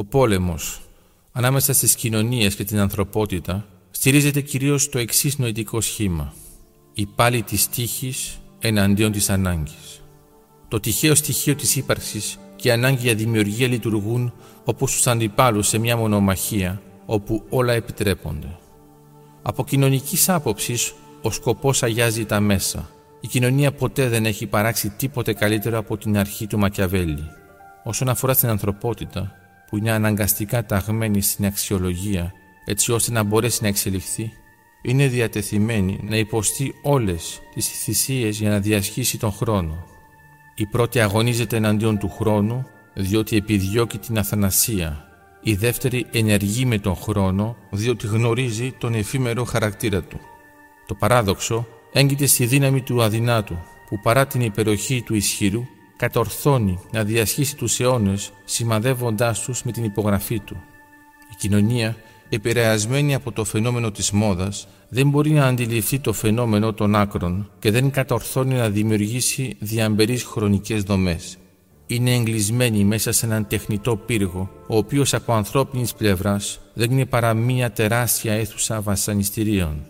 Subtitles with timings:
[0.00, 0.80] Ο πόλεμος
[1.32, 6.34] ανάμεσα στις κοινωνίες και την ανθρωπότητα στηρίζεται κυρίως στο εξής νοητικό σχήμα.
[6.92, 10.02] Η πάλη της τύχης εναντίον της ανάγκης.
[10.68, 14.32] Το τυχαίο στοιχείο της ύπαρξης και η ανάγκη για δημιουργία λειτουργούν
[14.64, 18.58] όπως τους αντιπάλους σε μια μονομαχία όπου όλα επιτρέπονται.
[19.42, 22.90] Από κοινωνικής άποψης, ο σκοπός αγιάζει τα μέσα.
[23.20, 27.24] Η κοινωνία ποτέ δεν έχει παράξει τίποτε καλύτερο από την αρχή του Μακιαβέλη.
[27.84, 29.32] Όσον αφορά στην ανθρωπότητα,
[29.68, 32.32] που είναι αναγκαστικά ταγμένη στην αξιολογία
[32.64, 34.32] έτσι ώστε να μπορέσει να εξελιχθεί,
[34.82, 39.86] είναι διατεθειμένη να υποστεί όλες τις θυσίες για να διασχίσει τον χρόνο.
[40.54, 45.04] Η πρώτη αγωνίζεται εναντίον του χρόνου διότι επιδιώκει την αθανασία.
[45.42, 50.20] Η δεύτερη ενεργεί με τον χρόνο διότι γνωρίζει τον εφήμερο χαρακτήρα του.
[50.86, 55.62] Το παράδοξο έγκυται στη δύναμη του αδυνάτου που παρά την υπεροχή του ισχυρού
[55.98, 60.56] κατορθώνει να διασχίσει τους αιώνες σημαδεύοντάς τους με την υπογραφή του.
[61.32, 61.96] Η κοινωνία,
[62.28, 67.70] επηρεασμένη από το φαινόμενο της μόδας, δεν μπορεί να αντιληφθεί το φαινόμενο των άκρων και
[67.70, 71.36] δεν κατορθώνει να δημιουργήσει διαμπερείς χρονικές δομές.
[71.86, 77.34] Είναι εγκλεισμένη μέσα σε έναν τεχνητό πύργο, ο οποίος από ανθρώπινης πλευράς δεν είναι παρά
[77.34, 79.86] μία τεράστια αίθουσα βασανιστήριων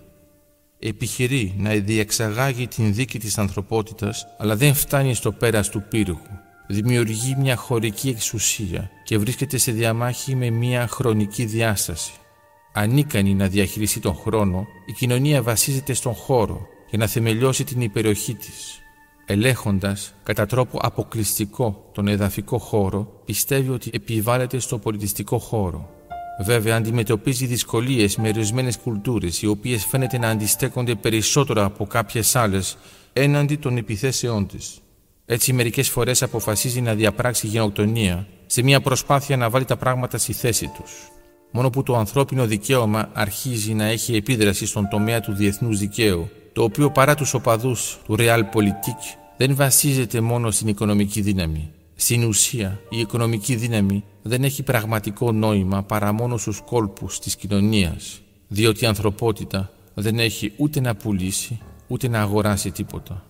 [0.79, 6.21] επιχειρεί να διεξαγάγει την δίκη της ανθρωπότητας, αλλά δεν φτάνει στο πέρας του πύργου.
[6.69, 12.13] Δημιουργεί μια χωρική εξουσία και βρίσκεται σε διαμάχη με μια χρονική διάσταση.
[12.73, 18.35] Ανίκανη να διαχειριστεί τον χρόνο, η κοινωνία βασίζεται στον χώρο για να θεμελιώσει την υπεροχή
[18.35, 18.81] της.
[19.27, 25.98] Ελέγχοντας κατά τρόπο αποκλειστικό τον εδαφικό χώρο, πιστεύει ότι επιβάλλεται στο πολιτιστικό χώρο.
[26.41, 32.77] Βέβαια, αντιμετωπίζει δυσκολίες με ορισμένες κουλτούρες, οι οποίες φαίνεται να αντιστέκονται περισσότερο από κάποιες άλλες
[33.13, 34.79] έναντι των επιθέσεών της.
[35.27, 40.33] Έτσι, μερικές φορές αποφασίζει να διαπράξει γενοκτονία σε μια προσπάθεια να βάλει τα πράγματα στη
[40.33, 40.93] θέση τους.
[41.51, 46.63] Μόνο που το ανθρώπινο δικαίωμα αρχίζει να έχει επίδραση στον τομέα του διεθνούς δικαίου, το
[46.63, 51.71] οποίο παρά τους οπαδούς του Realpolitik δεν βασίζεται μόνο στην οικονομική δύναμη,
[52.01, 58.21] στην ουσία, η οικονομική δύναμη δεν έχει πραγματικό νόημα παρά μόνο στους κόλπους της κοινωνίας,
[58.49, 63.25] διότι η ανθρωπότητα δεν έχει ούτε να πουλήσει, ούτε να αγοράσει τίποτα.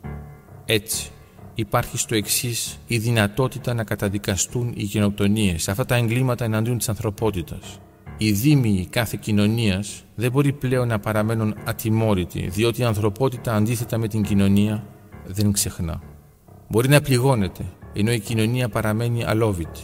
[0.64, 1.10] Έτσι,
[1.54, 7.78] υπάρχει στο εξής η δυνατότητα να καταδικαστούν οι γενοκτονίες, αυτά τα εγκλήματα εναντίον της ανθρωπότητας.
[8.18, 14.08] Οι δήμοι κάθε κοινωνίας δεν μπορεί πλέον να παραμένουν ατιμόρυτοι, διότι η ανθρωπότητα αντίθετα με
[14.08, 14.86] την κοινωνία
[15.26, 16.02] δεν ξεχνά.
[16.68, 17.64] Μπορεί να πληγώνεται,
[18.00, 19.80] ενώ η κοινωνία παραμένει αλόβητη.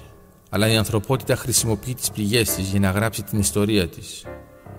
[0.50, 4.25] Αλλά η ανθρωπότητα χρησιμοποιεί τις πληγές της για να γράψει την ιστορία της.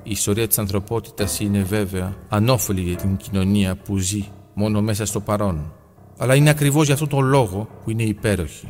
[0.03, 5.19] Η ιστορία της ανθρωπότητας είναι βέβαια ανώφελη για την κοινωνία που ζει μόνο μέσα στο
[5.19, 5.73] παρόν.
[6.17, 8.67] Αλλά είναι ακριβώς για αυτόν τον λόγο που είναι υπέροχη.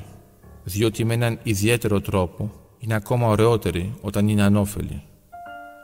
[0.63, 5.03] Διότι με έναν ιδιαίτερο τρόπο είναι ακόμα ωραιότερη όταν είναι ανώφελη.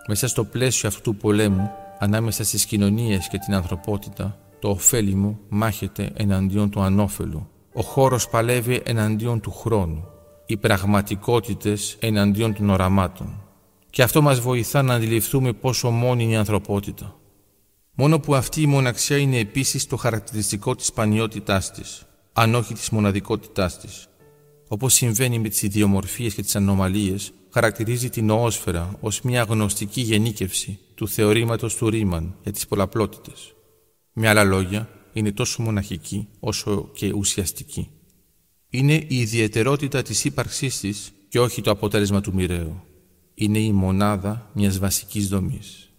[0.08, 6.12] Μέσα στο πλαίσιο αυτού του πολέμου, ανάμεσα στις κοινωνίες και την ανθρωπότητα, το ωφέλιμο μάχεται
[6.14, 10.08] εναντίον του ανώφελου ο χώρος παλεύει εναντίον του χρόνου,
[10.46, 13.44] οι πραγματικότητες εναντίον των οραμάτων.
[13.90, 17.16] Και αυτό μας βοηθά να αντιληφθούμε πόσο μόνη είναι η ανθρωπότητα.
[17.94, 22.90] Μόνο που αυτή η μοναξιά είναι επίσης το χαρακτηριστικό της σπανιότητάς της, αν όχι της
[22.90, 24.08] μοναδικότητάς της.
[24.68, 30.80] Όπως συμβαίνει με τις ιδιομορφίες και τις ανομαλίες, χαρακτηρίζει την οόσφαιρα ως μια γνωστική γενίκευση
[30.96, 33.54] του θεωρήματος του Ρήμαν για τις πολλαπλότητες.
[34.14, 37.90] Με άλλα λόγια, είναι τόσο μοναχική όσο και ουσιαστική.
[38.70, 42.84] Είναι η ιδιαιτερότητα της ύπαρξής της και όχι το αποτέλεσμα του μοιραίου.
[43.34, 45.91] Είναι η μονάδα μιας βασικής δομής.